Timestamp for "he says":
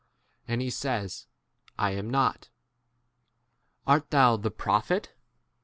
0.63-1.27